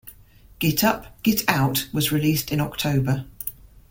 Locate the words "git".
0.57-0.83, 1.21-1.43